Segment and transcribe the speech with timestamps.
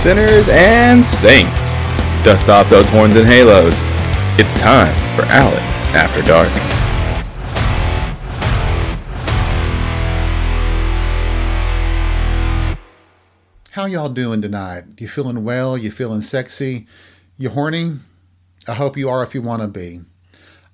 [0.00, 1.82] sinners, and saints.
[2.24, 3.84] Dust off those horns and halos.
[4.38, 5.62] It's time for Allen
[5.94, 6.48] After Dark.
[13.72, 14.84] How y'all doing tonight?
[14.98, 15.76] You feeling well?
[15.76, 16.86] You feeling sexy?
[17.36, 17.98] You horny?
[18.66, 20.00] I hope you are if you want to be.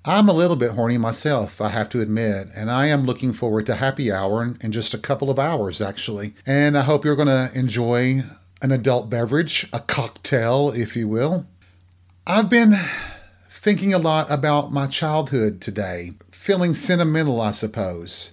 [0.05, 3.65] I'm a little bit horny myself, I have to admit, and I am looking forward
[3.65, 6.33] to happy hour in just a couple of hours, actually.
[6.45, 8.23] And I hope you're going to enjoy
[8.61, 11.47] an adult beverage, a cocktail, if you will.
[12.25, 12.75] I've been
[13.49, 18.31] thinking a lot about my childhood today, feeling sentimental, I suppose.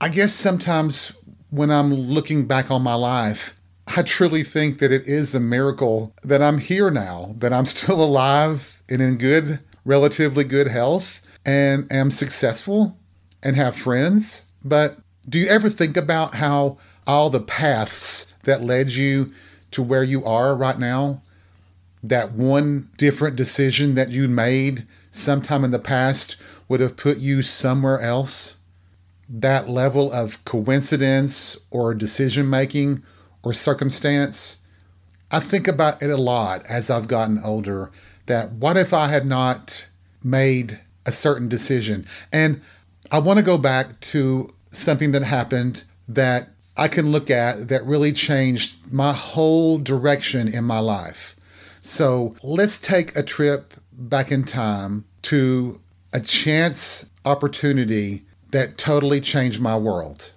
[0.00, 1.12] I guess sometimes
[1.50, 3.54] when I'm looking back on my life,
[3.86, 8.02] I truly think that it is a miracle that I'm here now, that I'm still
[8.02, 12.98] alive and in good, relatively good health, and am successful
[13.42, 14.42] and have friends.
[14.64, 19.32] But do you ever think about how all the paths that led you
[19.72, 21.22] to where you are right now?
[22.02, 26.36] That one different decision that you made sometime in the past
[26.68, 28.56] would have put you somewhere else?
[29.28, 33.02] That level of coincidence or decision making
[33.42, 34.58] or circumstance?
[35.30, 37.90] I think about it a lot as I've gotten older
[38.26, 39.86] that what if I had not
[40.22, 42.06] made a certain decision?
[42.32, 42.60] And
[43.10, 46.51] I want to go back to something that happened that
[46.82, 51.36] I can look at that really changed my whole direction in my life.
[51.80, 55.80] So let's take a trip back in time to
[56.12, 60.32] a chance opportunity that totally changed my world.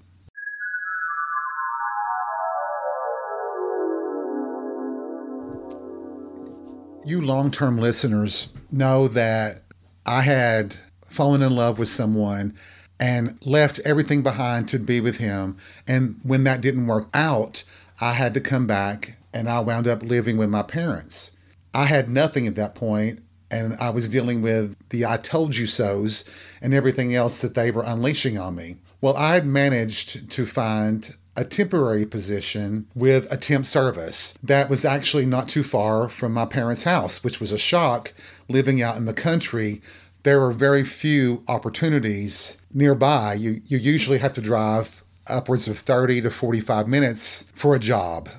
[7.07, 9.63] You long term listeners know that
[10.05, 10.77] I had
[11.09, 12.56] fallen in love with someone
[13.00, 15.57] and left everything behind to be with him.
[15.88, 17.63] And when that didn't work out,
[18.00, 21.31] I had to come back and I wound up living with my parents.
[21.73, 25.67] I had nothing at that point, and I was dealing with the I told you
[25.67, 26.23] so's
[26.61, 28.78] and everything else that they were unleashing on me.
[29.01, 34.85] Well, I had managed to find a temporary position with a temp service that was
[34.85, 38.13] actually not too far from my parents' house, which was a shock
[38.47, 39.81] living out in the country
[40.25, 43.34] there are very few opportunities nearby.
[43.34, 48.30] You, you usually have to drive upwards of 30 to 45 minutes for a job.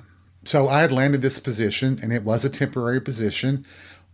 [0.45, 3.65] So I had landed this position, and it was a temporary position.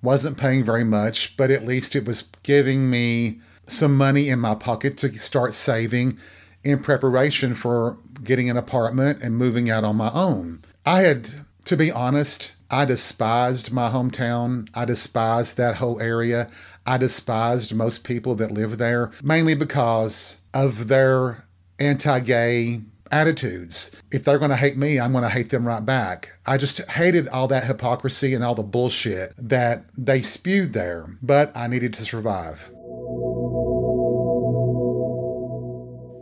[0.01, 4.55] Wasn't paying very much, but at least it was giving me some money in my
[4.55, 6.17] pocket to start saving
[6.63, 10.61] in preparation for getting an apartment and moving out on my own.
[10.85, 14.67] I had, to be honest, I despised my hometown.
[14.73, 16.49] I despised that whole area.
[16.87, 21.45] I despised most people that live there, mainly because of their
[21.77, 23.91] anti gay attitudes.
[24.11, 26.33] If they're going to hate me, I'm going to hate them right back.
[26.47, 31.55] I just hated all that hypocrisy and all the bullshit that they spewed there, but
[31.55, 32.72] I needed to survive.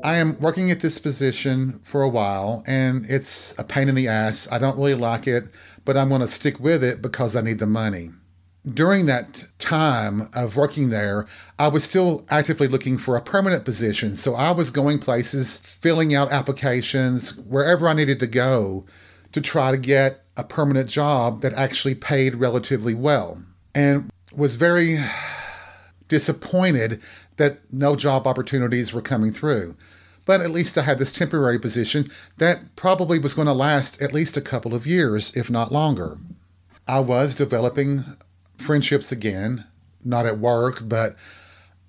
[0.04, 4.08] I am working at this position for a while and it's a pain in the
[4.08, 4.48] ass.
[4.52, 5.46] I don't really like it,
[5.86, 8.10] but I'm going to stick with it because I need the money
[8.66, 11.26] during that time of working there,
[11.58, 14.16] I was still actively looking for a permanent position.
[14.16, 18.86] So I was going places, filling out applications, wherever I needed to go
[19.32, 23.42] to try to get a permanent job that actually paid relatively well.
[23.74, 25.00] And was very
[26.08, 27.02] disappointed
[27.38, 29.76] that no job opportunities were coming through.
[30.26, 34.14] But at least I had this temporary position that probably was going to last at
[34.14, 36.18] least a couple of years, if not longer.
[36.88, 38.04] I was developing
[38.58, 39.66] friendships again,
[40.04, 41.16] not at work, but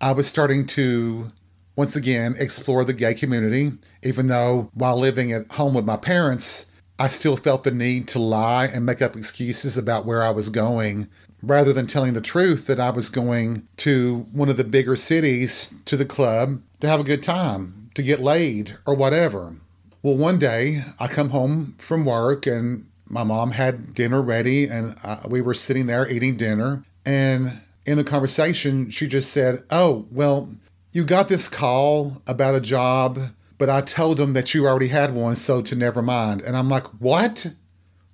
[0.00, 1.30] I was starting to
[1.76, 3.72] once again explore the gay community,
[4.02, 6.66] even though while living at home with my parents,
[6.98, 10.48] I still felt the need to lie and make up excuses about where I was
[10.48, 11.08] going
[11.42, 15.74] rather than telling the truth that I was going to one of the bigger cities
[15.86, 19.56] to the club to have a good time, to get laid, or whatever.
[20.02, 24.96] Well, one day I come home from work and my mom had dinner ready and
[25.04, 26.84] uh, we were sitting there eating dinner.
[27.04, 30.48] And in the conversation, she just said, Oh, well,
[30.92, 35.14] you got this call about a job, but I told them that you already had
[35.14, 36.42] one, so to never mind.
[36.42, 37.52] And I'm like, What?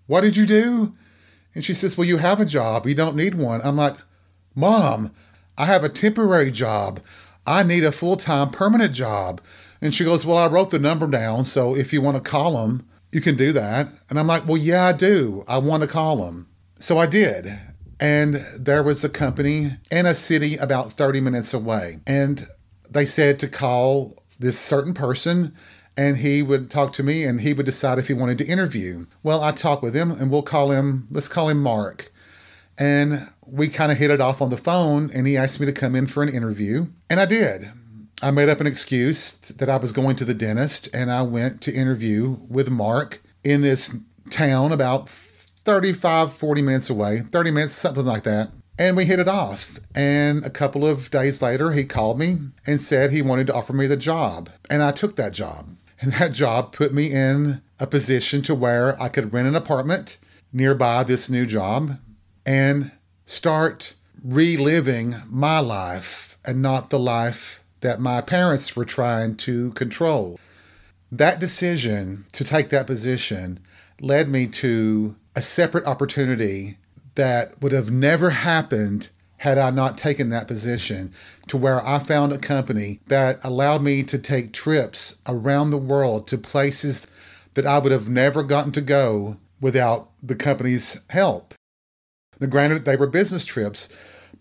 [0.07, 0.95] What did you do?
[1.55, 2.87] And she says, Well, you have a job.
[2.87, 3.61] You don't need one.
[3.65, 3.97] I'm like,
[4.55, 5.13] Mom,
[5.57, 7.01] I have a temporary job.
[7.47, 9.41] I need a full time permanent job.
[9.81, 11.45] And she goes, Well, I wrote the number down.
[11.45, 13.89] So if you want to call them, you can do that.
[14.11, 15.45] And I'm like, well, yeah, I do.
[15.49, 16.49] I want to call them.
[16.79, 17.59] So I did.
[18.01, 22.01] And there was a company in a city about 30 minutes away.
[22.07, 22.47] And
[22.89, 25.55] they said to call this certain person
[25.97, 29.07] and he would talk to me and he would decide if he wanted to interview.
[29.25, 32.13] Well, I talked with him and we'll call him, let's call him Mark.
[32.79, 35.73] And we kind of hit it off on the phone and he asked me to
[35.73, 36.87] come in for an interview.
[37.11, 37.73] And I did.
[38.21, 41.61] I made up an excuse that I was going to the dentist and I went
[41.63, 43.97] to interview with Mark in this
[44.31, 48.51] town about 35, 40 minutes away, 30 minutes, something like that.
[48.77, 49.79] And we hit it off.
[49.95, 53.73] And a couple of days later, he called me and said he wanted to offer
[53.73, 54.51] me the job.
[54.69, 55.71] And I took that job.
[56.01, 60.17] And that job put me in a position to where I could rent an apartment
[60.53, 61.99] nearby this new job
[62.47, 62.93] and
[63.27, 63.95] start
[64.25, 70.39] reliving my life and not the life that my parents were trying to control.
[71.11, 73.61] That decision to take that position
[74.01, 76.79] led me to a separate opportunity
[77.15, 81.13] that would have never happened had I not taken that position
[81.47, 86.27] to where I found a company that allowed me to take trips around the world
[86.29, 87.07] to places
[87.55, 91.55] that I would have never gotten to go without the company's help.
[92.41, 93.89] Now, granted, they were business trips,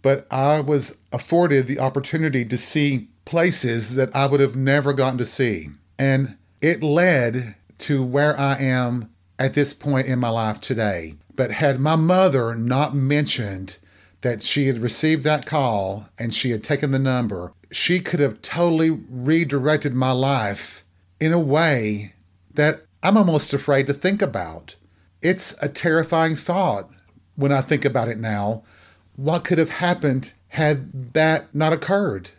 [0.01, 5.17] but I was afforded the opportunity to see places that I would have never gotten
[5.17, 5.67] to see.
[5.99, 11.15] And it led to where I am at this point in my life today.
[11.35, 13.77] But had my mother not mentioned
[14.21, 18.41] that she had received that call and she had taken the number, she could have
[18.41, 20.85] totally redirected my life
[21.19, 22.13] in a way
[22.53, 24.75] that I'm almost afraid to think about.
[25.21, 26.89] It's a terrifying thought
[27.35, 28.63] when I think about it now.
[29.17, 32.31] What could have happened had that not occurred?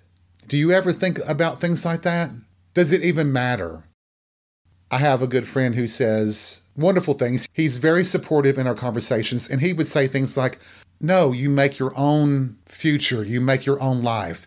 [0.48, 2.30] Do you ever think about things like that?
[2.72, 3.84] Does it even matter?
[4.90, 7.46] I have a good friend who says wonderful things.
[7.52, 10.58] He's very supportive in our conversations, and he would say things like,
[11.02, 14.46] No, you make your own future, you make your own life.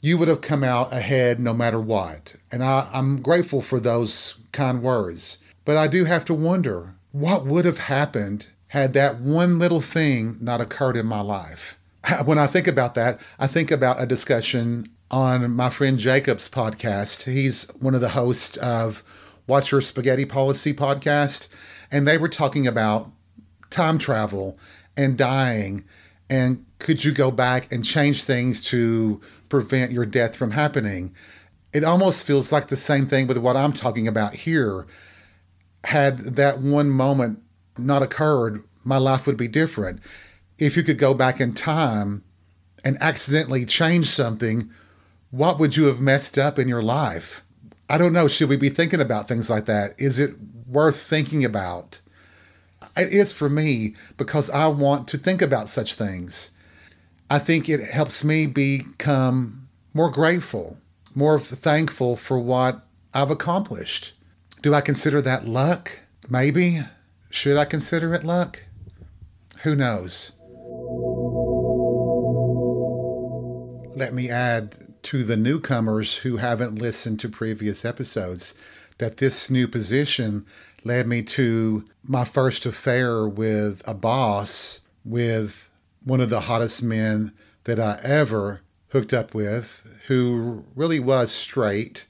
[0.00, 2.34] You would have come out ahead no matter what.
[2.50, 5.36] And I, I'm grateful for those kind words.
[5.66, 10.38] But I do have to wonder what would have happened had that one little thing
[10.40, 11.78] not occurred in my life.
[12.24, 17.30] When I think about that, I think about a discussion on my friend Jacob's podcast.
[17.32, 19.02] He's one of the hosts of
[19.46, 21.48] Watch Your Spaghetti Policy podcast,
[21.90, 23.10] and they were talking about
[23.70, 24.58] time travel
[24.96, 25.84] and dying
[26.28, 31.14] and could you go back and change things to prevent your death from happening?
[31.72, 34.86] It almost feels like the same thing with what I'm talking about here.
[35.84, 37.42] Had that one moment
[37.78, 40.00] not occurred, my life would be different.
[40.58, 42.24] If you could go back in time
[42.84, 44.70] and accidentally change something,
[45.36, 47.44] what would you have messed up in your life?
[47.90, 48.26] I don't know.
[48.26, 49.94] Should we be thinking about things like that?
[49.98, 50.34] Is it
[50.66, 52.00] worth thinking about?
[52.96, 56.52] It is for me because I want to think about such things.
[57.30, 60.78] I think it helps me become more grateful,
[61.14, 64.14] more thankful for what I've accomplished.
[64.62, 66.00] Do I consider that luck?
[66.30, 66.82] Maybe.
[67.28, 68.64] Should I consider it luck?
[69.64, 70.32] Who knows?
[73.96, 78.54] Let me add to the newcomers who haven't listened to previous episodes
[78.98, 80.44] that this new position
[80.82, 85.70] led me to my first affair with a boss, with
[86.02, 87.32] one of the hottest men
[87.64, 92.04] that I ever hooked up with, who really was straight,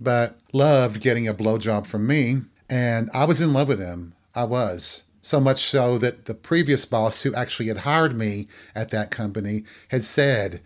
[0.00, 2.40] but loved getting a blowjob from me.
[2.66, 4.14] And I was in love with him.
[4.34, 5.04] I was.
[5.20, 9.64] So much so that the previous boss, who actually had hired me at that company,
[9.88, 10.62] had said,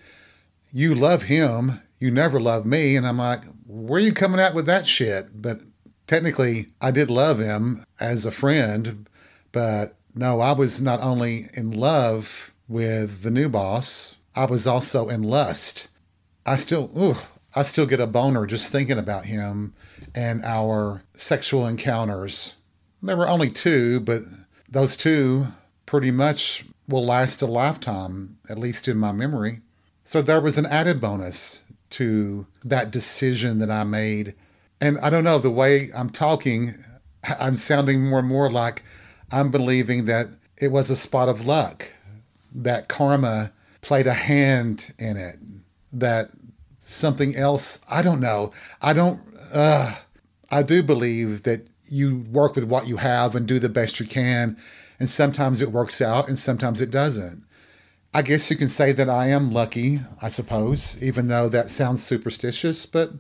[0.77, 2.97] you love him, you never love me.
[2.97, 5.41] And I'm like, where are you coming at with that shit?
[5.41, 5.63] But
[6.07, 9.09] technically, I did love him as a friend,
[9.53, 15.09] but no, I was not only in love with the new boss, I was also
[15.09, 15.89] in lust.
[16.45, 17.17] I still, ooh,
[17.55, 19.73] I still get a boner just thinking about him
[20.15, 22.55] and our sexual encounters.
[23.03, 24.25] There were only two, but
[24.69, 25.49] those two
[25.87, 29.63] pretty much will last a lifetime, at least in my memory.
[30.07, 34.37] So there was an added bonus to that decision that I made.
[34.81, 36.77] And I don't know, the way I'm talking,
[37.41, 38.85] I'm sounding more and more like
[39.33, 41.93] I'm believing that it was a spot of luck,
[42.55, 43.51] that karma
[43.83, 45.41] played a hand in it,
[45.93, 46.31] that
[46.79, 48.53] something else, I don't know.
[48.81, 49.21] I don't,
[49.53, 49.97] uh,
[50.53, 54.07] I do believe that you work with what you have and do the best you
[54.07, 54.57] can.
[55.01, 57.43] And sometimes it works out and sometimes it doesn't.
[58.15, 62.03] I guess you can say that I am lucky, I suppose, even though that sounds
[62.03, 62.87] superstitious.
[62.87, 63.11] But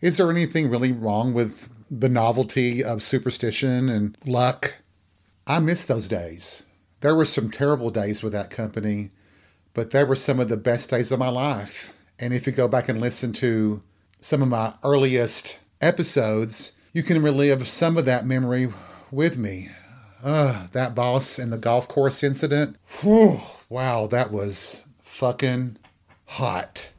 [0.00, 4.76] is there anything really wrong with the novelty of superstition and luck?
[5.46, 6.62] I miss those days.
[7.00, 9.10] There were some terrible days with that company,
[9.72, 11.96] but they were some of the best days of my life.
[12.18, 13.82] And if you go back and listen to
[14.20, 18.68] some of my earliest episodes, you can relive some of that memory
[19.10, 19.70] with me.
[20.22, 22.76] Uh, that boss and the golf course incident.
[23.00, 25.76] Whew, wow, that was fucking
[26.26, 26.92] hot.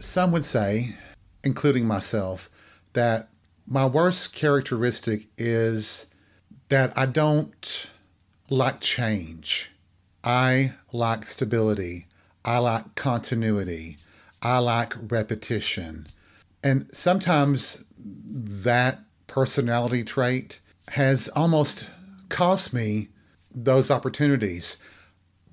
[0.00, 0.96] Some would say,
[1.44, 2.48] including myself,
[2.94, 3.28] that
[3.66, 6.06] my worst characteristic is
[6.70, 7.90] that I don't
[8.48, 9.70] like change.
[10.26, 12.08] I like stability.
[12.44, 13.96] I like continuity.
[14.42, 16.08] I like repetition.
[16.64, 21.92] And sometimes that personality trait has almost
[22.28, 23.08] cost me
[23.54, 24.78] those opportunities.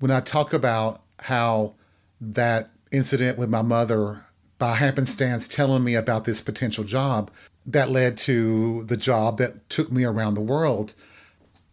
[0.00, 1.74] When I talk about how
[2.20, 4.26] that incident with my mother
[4.58, 7.30] by happenstance telling me about this potential job
[7.64, 10.94] that led to the job that took me around the world,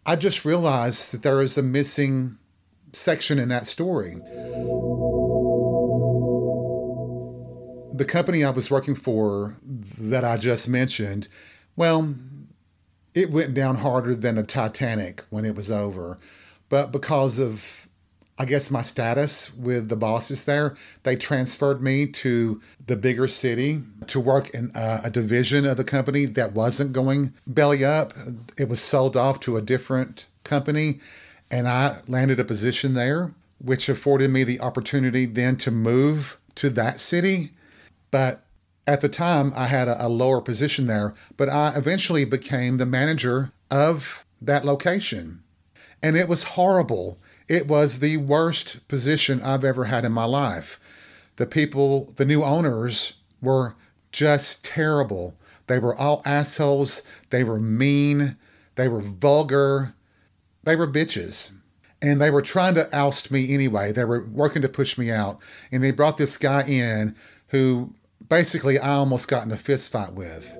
[0.06, 2.38] I just realized that there is a missing
[2.92, 4.14] section in that story.
[7.94, 9.56] The company I was working for
[9.98, 11.28] that I just mentioned,
[11.76, 12.14] well,
[13.14, 16.16] it went down harder than the Titanic when it was over.
[16.68, 17.82] But because of
[18.38, 23.82] I guess my status with the bosses there, they transferred me to the bigger city
[24.06, 28.14] to work in a, a, division of the company that wasn't going belly up.
[28.56, 30.98] It was sold off to a different company,
[31.52, 36.70] and I landed a position there, which afforded me the opportunity then to move to
[36.70, 37.50] that city.
[38.10, 38.42] But
[38.86, 42.86] at the time, I had a, a lower position there, but I eventually became the
[42.86, 45.44] manager of that location.
[46.02, 47.18] And it was horrible
[47.48, 50.80] it was the worst position I've ever had in my life.
[51.36, 53.74] The people, the new owners, were
[54.10, 55.34] just terrible.
[55.66, 57.02] They were all assholes.
[57.28, 58.36] They were mean.
[58.76, 59.94] They were vulgar.
[60.64, 61.52] They were bitches.
[62.00, 63.92] And they were trying to oust me anyway.
[63.92, 65.40] They were working to push me out.
[65.70, 67.14] And they brought this guy in
[67.48, 67.94] who
[68.28, 70.56] basically I almost got in a fist fight with.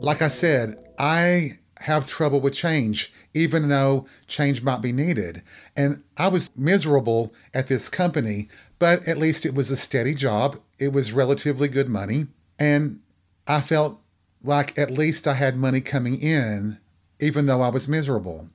[0.00, 5.42] Like I said, I have trouble with change, even though change might be needed.
[5.76, 10.58] And I was miserable at this company, but at least it was a steady job.
[10.78, 12.26] It was relatively good money.
[12.58, 13.00] And
[13.46, 14.00] I felt
[14.42, 16.78] like at least I had money coming in,
[17.20, 18.48] even though I was miserable.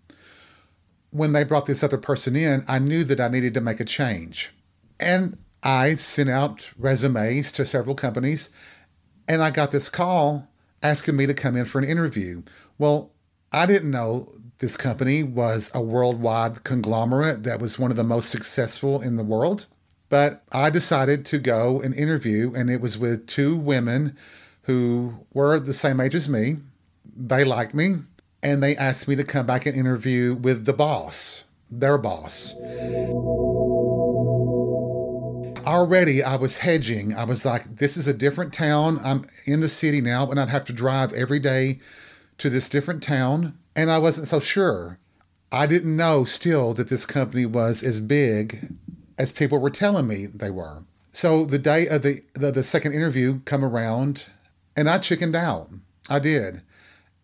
[1.12, 3.86] When they brought this other person in, I knew that I needed to make a
[3.86, 4.52] change.
[5.00, 8.50] And I sent out resumes to several companies,
[9.28, 10.48] and I got this call
[10.82, 12.44] asking me to come in for an interview.
[12.78, 13.12] Well,
[13.52, 18.30] I didn't know this company was a worldwide conglomerate that was one of the most
[18.30, 19.66] successful in the world.
[20.10, 24.16] But I decided to go and interview, and it was with two women
[24.64, 26.58] who were the same age as me.
[27.16, 27.96] They liked me,
[28.44, 32.54] and they asked me to come back and interview with the boss, their boss.
[35.66, 37.16] Already, I was hedging.
[37.16, 39.00] I was like, this is a different town.
[39.04, 41.80] I'm in the city now, and I'd have to drive every day
[42.38, 45.00] to this different town, and I wasn't so sure.
[45.52, 48.74] I didn't know still that this company was as big
[49.18, 50.84] as people were telling me they were.
[51.14, 54.26] So the day of the, the, the second interview come around,
[54.76, 55.70] and I chickened out.
[56.10, 56.64] I did.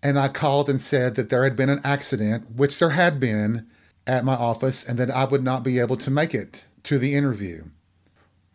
[0.01, 3.67] And I called and said that there had been an accident, which there had been
[4.07, 7.15] at my office, and that I would not be able to make it to the
[7.15, 7.65] interview.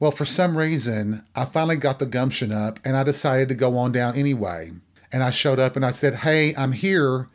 [0.00, 3.78] Well, for some reason, I finally got the gumption up and I decided to go
[3.78, 4.72] on down anyway.
[5.12, 7.28] And I showed up and I said, Hey, I'm here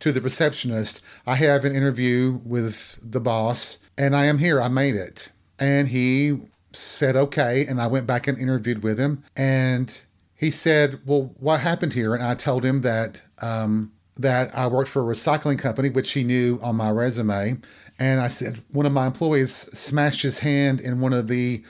[0.00, 1.02] to the receptionist.
[1.26, 4.60] I have an interview with the boss and I am here.
[4.60, 5.28] I made it.
[5.58, 6.38] And he
[6.72, 7.66] said, Okay.
[7.66, 9.22] And I went back and interviewed with him.
[9.36, 10.02] And
[10.36, 12.14] he said, Well, what happened here?
[12.14, 13.22] And I told him that.
[13.40, 17.58] Um, that I worked for a recycling company, which he knew on my resume.
[17.98, 21.62] And I said, one of my employees smashed his hand in one of the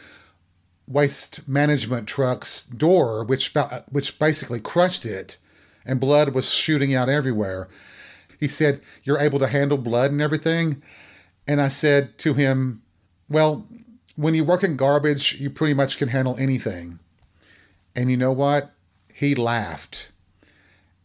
[0.86, 3.52] waste management truck's door, which
[3.90, 5.38] which basically crushed it
[5.86, 7.68] and blood was shooting out everywhere.
[8.38, 10.82] He said, You're able to handle blood and everything?
[11.48, 12.82] And I said to him,
[13.28, 13.66] Well,
[14.16, 16.98] when you work in garbage, you pretty much can handle anything.
[17.96, 18.72] And you know what?
[19.12, 20.10] He laughed.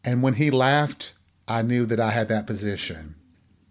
[0.03, 1.13] And when he laughed,
[1.47, 3.15] I knew that I had that position.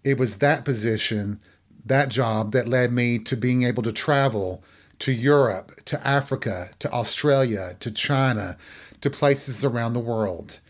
[0.02, 1.40] It was that position,
[1.84, 4.64] that job, that led me to being able to travel
[5.00, 8.56] to Europe, to Africa, to Australia, to China,
[9.02, 10.60] to places around the world.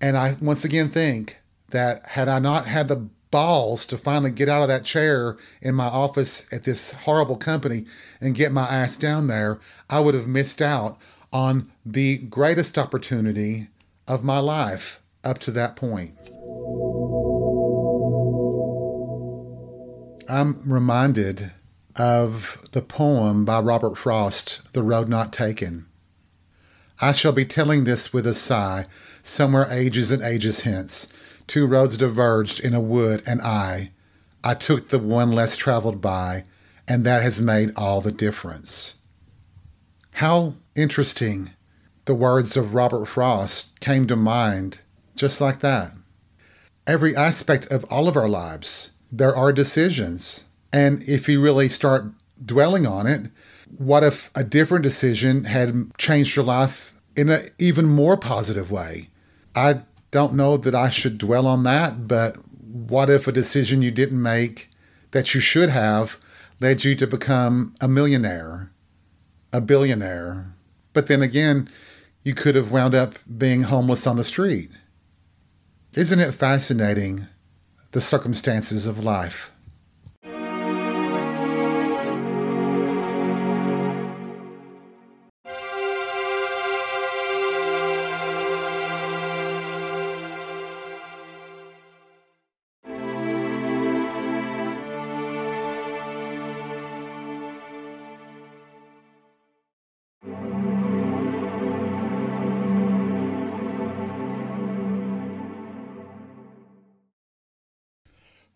[0.00, 1.38] And I once again think
[1.70, 5.74] that had I not had the balls to finally get out of that chair in
[5.74, 7.84] my office at this horrible company
[8.20, 9.58] and get my ass down there,
[9.90, 10.98] I would have missed out
[11.34, 13.66] on the greatest opportunity
[14.06, 16.16] of my life up to that point.
[20.28, 21.50] I'm reminded
[21.96, 25.86] of the poem by Robert Frost, The Road Not Taken.
[27.00, 28.86] I shall be telling this with a sigh,
[29.22, 31.12] somewhere ages and ages hence.
[31.46, 33.90] Two roads diverged in a wood, and I,
[34.44, 36.44] I took the one less traveled by,
[36.86, 38.96] and that has made all the difference.
[40.18, 41.50] How interesting
[42.04, 44.78] the words of Robert Frost came to mind
[45.16, 45.92] just like that.
[46.86, 50.44] Every aspect of all of our lives, there are decisions.
[50.72, 52.04] And if you really start
[52.44, 53.32] dwelling on it,
[53.76, 59.08] what if a different decision had changed your life in an even more positive way?
[59.56, 59.80] I
[60.12, 64.22] don't know that I should dwell on that, but what if a decision you didn't
[64.22, 64.70] make
[65.10, 66.20] that you should have
[66.60, 68.70] led you to become a millionaire,
[69.54, 70.46] a billionaire?
[70.92, 71.70] But then again,
[72.24, 74.70] you could have wound up being homeless on the street.
[75.94, 77.28] Isn't it fascinating,
[77.92, 79.52] the circumstances of life?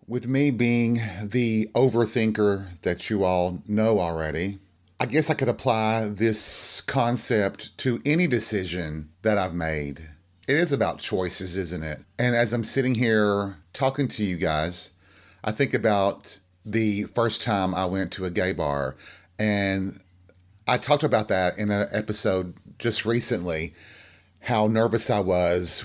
[0.08, 4.58] With me being the overthinker that you all know already,
[4.98, 10.08] I guess I could apply this concept to any decision that I've made.
[10.48, 12.00] It is about choices, isn't it?
[12.18, 14.92] And as I'm sitting here talking to you guys,
[15.44, 18.97] I think about the first time I went to a gay bar.
[19.38, 20.00] And
[20.66, 23.75] I talked about that in an episode just recently
[24.40, 25.84] how nervous I was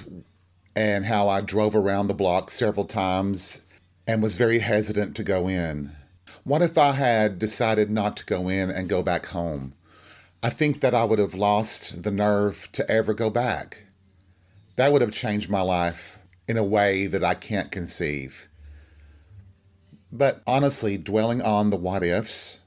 [0.77, 3.63] and how I drove around the block several times
[4.07, 5.91] and was very hesitant to go in.
[6.43, 9.73] What if I had decided not to go in and go back home?
[10.41, 13.85] I think that I would have lost the nerve to ever go back.
[14.75, 18.49] That would have changed my life in a way that I can't conceive.
[20.11, 22.59] But honestly, dwelling on the what ifs,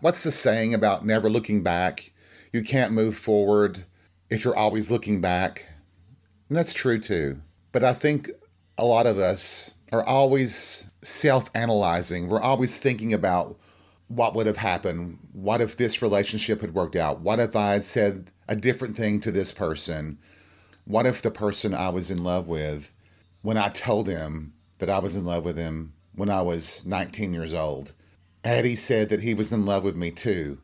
[0.00, 2.12] what's the saying about never looking back?
[2.52, 3.84] You can't move forward
[4.30, 5.66] if you're always looking back.
[6.48, 7.40] And that's true too.
[7.72, 8.30] But I think
[8.78, 12.28] a lot of us are always self analyzing.
[12.28, 13.58] We're always thinking about
[14.08, 15.18] what would have happened.
[15.32, 17.20] What if this relationship had worked out?
[17.20, 20.18] What if I had said a different thing to this person?
[20.84, 22.92] What if the person I was in love with,
[23.42, 27.34] when I told him that I was in love with him when I was 19
[27.34, 27.92] years old,
[28.44, 30.58] he said that he was in love with me too?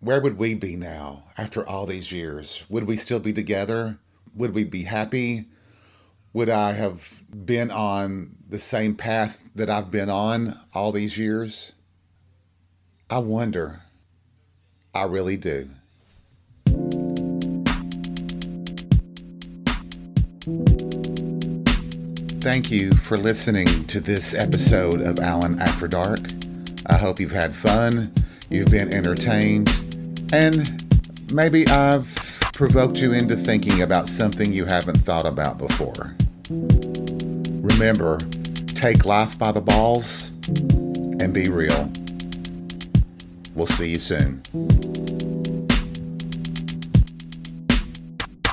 [0.00, 2.64] Where would we be now after all these years?
[2.68, 3.98] Would we still be together?
[4.34, 5.46] Would we be happy?
[6.36, 11.72] Would I have been on the same path that I've been on all these years?
[13.08, 13.80] I wonder.
[14.94, 15.70] I really do.
[22.42, 26.20] Thank you for listening to this episode of Allen After Dark.
[26.86, 28.12] I hope you've had fun,
[28.50, 29.70] you've been entertained,
[30.34, 30.84] and
[31.32, 32.14] maybe I've
[32.52, 36.14] provoked you into thinking about something you haven't thought about before.
[36.48, 38.18] Remember,
[38.66, 40.30] take life by the balls
[41.20, 41.90] and be real.
[43.56, 44.42] We'll see you soon.